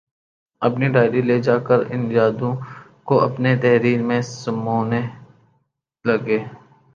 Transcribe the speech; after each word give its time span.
اپنی 0.61 0.87
ڈائری 0.95 1.21
لے 1.29 1.37
جا 1.45 1.57
کر 1.67 1.79
ان 1.93 2.01
یادوں 2.11 2.53
کو 3.07 3.13
اپنی 3.27 3.51
تحریر 3.63 3.99
میں 4.07 4.21
سمونے 4.33 5.01
لگا 6.05 6.39